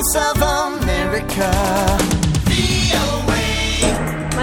[0.00, 2.00] voice of America.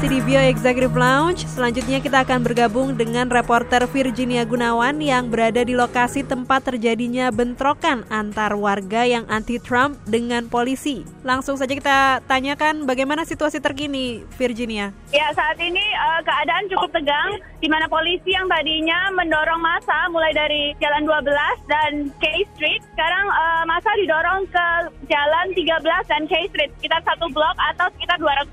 [0.00, 5.60] Masih di Bio Executive Lounge, selanjutnya kita akan bergabung dengan reporter Virginia Gunawan yang berada
[5.60, 11.04] di lokasi tempat terjadinya bentrokan antar warga yang anti-Trump dengan polisi.
[11.20, 14.88] Langsung saja kita tanyakan bagaimana situasi terkini, Virginia.
[15.12, 20.32] Ya, saat ini uh, keadaan cukup tegang, di mana polisi yang tadinya mendorong masa mulai
[20.32, 21.28] dari Jalan 12
[21.68, 21.92] dan
[22.24, 24.66] K Street, sekarang uh, masa didorong ke
[25.12, 28.49] Jalan 13 dan K Street, sekitar satu blok atau sekitar 200 meter.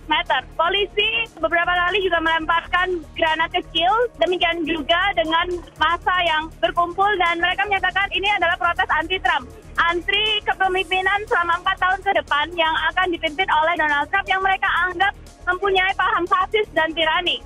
[0.68, 3.88] Polisi beberapa kali juga melemparkan granat kecil,
[4.20, 5.48] demikian juga dengan
[5.80, 9.48] masa yang berkumpul dan mereka menyatakan ini adalah protes anti-Trump.
[9.80, 14.68] Antri kepemimpinan selama empat tahun ke depan yang akan dipimpin oleh Donald Trump yang mereka
[14.92, 15.16] anggap
[15.48, 17.40] mempunyai paham fasis dan tirani.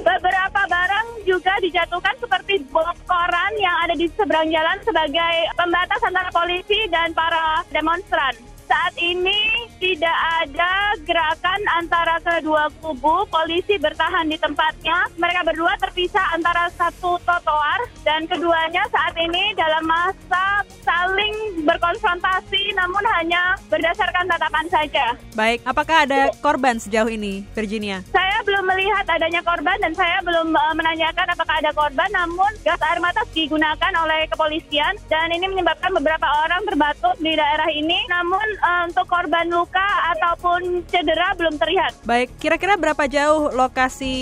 [0.00, 6.32] Beberapa barang juga dijatuhkan seperti bom koran yang ada di seberang jalan sebagai pembatas antara
[6.32, 8.32] polisi dan para demonstran.
[8.64, 13.26] Saat ini tidak ada gerakan antara kedua kubu.
[13.26, 15.10] Polisi bertahan di tempatnya.
[15.18, 23.02] Mereka berdua terpisah antara satu trotoar dan keduanya saat ini dalam masa saling berkonfrontasi namun
[23.18, 25.06] hanya berdasarkan tatapan saja.
[25.32, 28.04] Baik, apakah ada korban sejauh ini, Virginia?
[28.12, 32.78] Saya belum melihat adanya korban dan saya belum uh, menanyakan apakah ada korban namun gas
[32.78, 38.46] air mata digunakan oleh kepolisian dan ini menyebabkan beberapa orang terbatuk di daerah ini namun
[38.62, 41.92] uh, untuk korban luka ataupun cedera belum terlihat.
[42.06, 44.14] Baik, kira-kira berapa jauh lokasi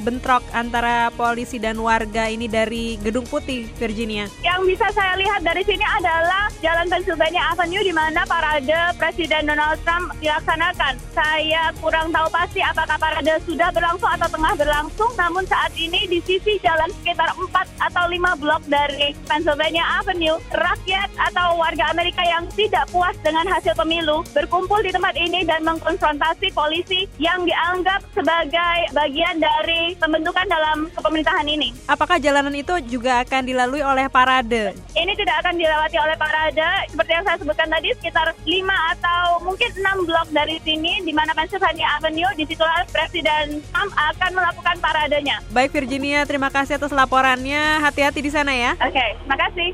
[0.00, 4.30] bentrok antara polisi dan warga ini dari Gedung Putih, Virginia?
[4.46, 9.78] Yang bisa saya lihat dari sini adalah Jalan Pennsylvania Avenue di mana parade Presiden Donald
[9.82, 10.94] Trump dilaksanakan.
[11.14, 16.20] Saya kurang tahu pasti apakah parade sudah berlangsung atau tengah berlangsung, namun saat ini di
[16.20, 17.48] sisi jalan sekitar 4
[17.88, 23.72] atau 5 blok dari Pennsylvania Avenue, rakyat atau warga Amerika yang tidak puas dengan hasil
[23.72, 30.92] pemilu berkumpul di tempat ini dan mengkonfrontasi polisi yang dianggap sebagai bagian dari pembentukan dalam
[30.92, 31.72] kepemerintahan ini.
[31.88, 34.76] Apakah jalanan itu juga akan dilalui oleh parade?
[34.92, 39.70] Ini tidak akan dilewati oleh parade, seperti yang saya sebutkan tadi, sekitar 5 atau mungkin
[39.72, 45.36] 6 blok dari sini, di mana Pennsylvania Avenue, di situlah Presiden akan melakukan paradenya.
[45.54, 47.78] Baik Virginia, terima kasih atas laporannya.
[47.84, 48.74] Hati-hati di sana ya.
[48.82, 49.70] Oke, okay, makasih.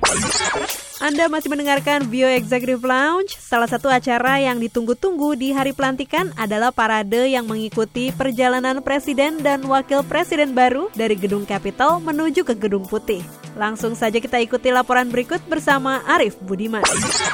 [1.02, 3.34] Anda masih mendengarkan Bio Executive Lounge.
[3.42, 9.66] Salah satu acara yang ditunggu-tunggu di hari pelantikan adalah parade yang mengikuti perjalanan presiden dan
[9.66, 13.26] wakil presiden baru dari Gedung Capitol menuju ke Gedung Putih.
[13.58, 16.86] Langsung saja kita ikuti laporan berikut bersama Arif Budiman.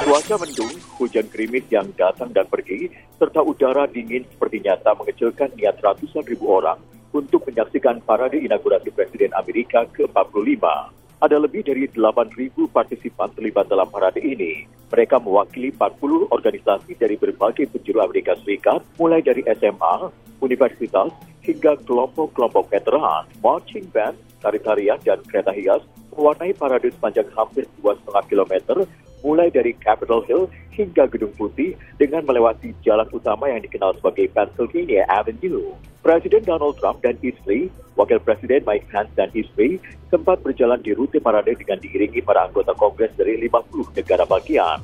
[0.08, 2.88] Cuaca mendung, hujan gerimis yang datang dan pergi,
[3.20, 6.80] serta udara dingin seperti nyata mengecilkan niat ratusan ribu orang
[7.12, 10.99] untuk menyaksikan parade inaugurasi Presiden Amerika ke-45.
[11.20, 14.64] Ada lebih dari 8.000 partisipan terlibat dalam parade ini.
[14.88, 20.08] Mereka mewakili 40 organisasi dari berbagai penjuru Amerika Serikat, mulai dari SMA,
[20.40, 21.12] universitas,
[21.44, 25.84] hingga kelompok-kelompok veteran, marching band, tari-tarian, dan kereta hias
[26.16, 28.88] mewarnai parade sepanjang hampir 2,5 km
[29.20, 35.04] mulai dari Capitol Hill hingga Gedung Putih dengan melewati jalan utama yang dikenal sebagai Pennsylvania
[35.12, 35.76] Avenue.
[36.00, 39.76] Presiden Donald Trump dan istri, Wakil Presiden Mike Pence dan istri
[40.08, 44.80] sempat berjalan di rute parade dengan diiringi para anggota Kongres dari 50 negara bagian.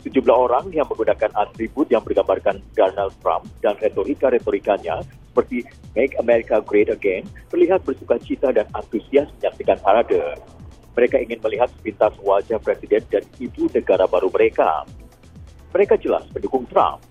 [0.00, 6.88] Sejumlah orang yang menggunakan atribut yang bergambarkan Donald Trump dan retorika-retorikanya seperti Make America Great
[6.88, 10.40] Again terlihat bersuka cita dan antusias menyaksikan parade.
[10.96, 14.88] Mereka ingin melihat sepintas wajah presiden dan ibu negara baru mereka.
[15.76, 17.09] Mereka jelas mendukung Trump.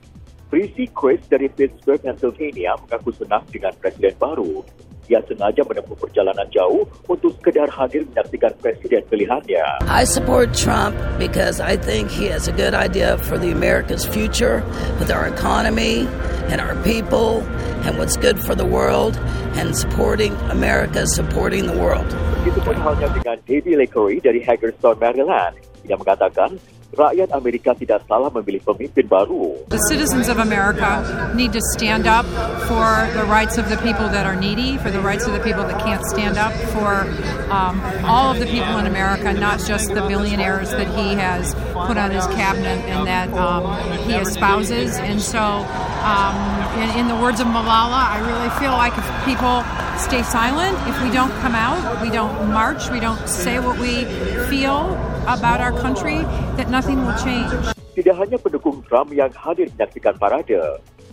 [0.49, 4.65] Prissy Chris dari Pittsburgh, Pennsylvania mengaku senang dengan presiden baru.
[5.05, 9.85] Dia sengaja menempuh perjalanan jauh untuk sekedar hadir menyaksikan presiden pilihannya.
[9.85, 14.65] I support Trump because I think he has a good idea for the America's future
[14.97, 16.09] with our economy
[16.49, 17.45] and our people
[17.85, 19.17] and what's good for the world
[19.57, 22.05] and supporting America, supporting the world.
[22.41, 25.57] Begitu pun halnya dengan Debbie Lakery dari Hagerstown, Maryland.
[25.85, 26.57] Dia mengatakan
[26.93, 29.61] rakyat Amerika tidak salah memilih pemimpin baru.
[29.69, 31.01] The citizens of America
[31.37, 32.25] need to stand up
[32.65, 35.63] for the rights of the people that are needy, for the rights of the people
[35.69, 37.05] that can't stand up, for
[37.53, 41.53] um, all of the people in America, not just the billionaires that he has
[41.85, 43.69] put on his cabinet and that um,
[44.09, 44.97] he espouses.
[44.97, 45.65] And so,
[46.03, 46.35] um,
[46.81, 49.61] in, in the words of Malala, I really feel like if people
[49.97, 54.05] stay silent, if we don't come out, we don't march, we don't say what we
[54.49, 54.95] feel
[55.25, 56.23] about our country,
[56.55, 57.51] that nothing will change.
[57.97, 60.55] Tidak hanya pendukung Trump yang hadir menyaksikan parade,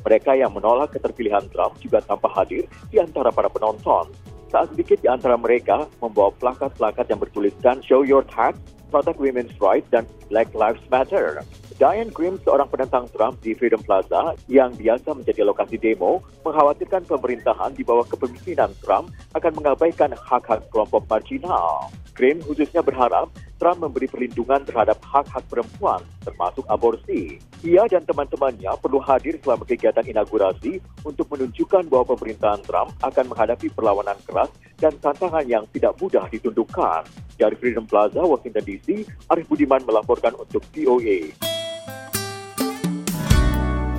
[0.07, 4.07] mereka yang menolak keterpilihan Trump juga tampak hadir di antara para penonton.
[4.55, 8.55] Saat sedikit di antara mereka membawa plakat-plakat yang bertuliskan Show Your Tax,
[8.95, 11.43] Protect Women's Rights, dan Black Lives Matter.
[11.77, 17.75] Diane Grimm, seorang penentang Trump di Freedom Plaza yang biasa menjadi lokasi demo, mengkhawatirkan pemerintahan
[17.75, 21.91] di bawah kepemimpinan Trump akan mengabaikan hak-hak kelompok marginal.
[22.17, 23.29] Grimm khususnya berharap
[23.61, 27.37] Trump memberi perlindungan terhadap hak-hak perempuan, termasuk aborsi.
[27.65, 33.69] Ia dan teman-temannya perlu hadir selama kegiatan inaugurasi untuk menunjukkan bahwa pemerintahan Trump akan menghadapi
[33.73, 34.49] perlawanan keras
[34.81, 37.05] dan tantangan yang tidak mudah ditundukkan.
[37.37, 38.89] Dari Freedom Plaza, Washington DC,
[39.29, 41.37] Arif Budiman melaporkan untuk VOA.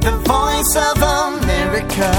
[0.01, 2.09] The voice of America.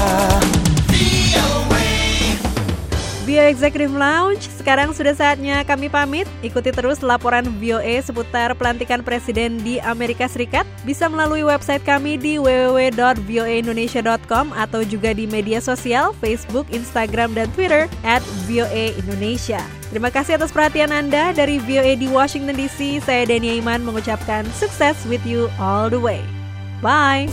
[3.39, 6.27] Bio Executive Lounge, sekarang sudah saatnya kami pamit.
[6.43, 10.67] Ikuti terus laporan VOA seputar pelantikan presiden di Amerika Serikat.
[10.83, 17.87] Bisa melalui website kami di www.voaindonesia.com atau juga di media sosial Facebook, Instagram, dan Twitter
[18.03, 19.63] at VOA Indonesia.
[19.87, 22.99] Terima kasih atas perhatian Anda dari VOA di Washington DC.
[23.07, 26.19] Saya Dania Iman mengucapkan sukses with you all the way.
[26.83, 27.31] Bye.